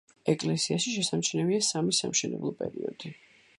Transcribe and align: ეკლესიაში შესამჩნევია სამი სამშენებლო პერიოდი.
ეკლესიაში 0.31 0.93
შესამჩნევია 0.93 1.67
სამი 1.69 1.95
სამშენებლო 1.99 2.57
პერიოდი. 2.63 3.13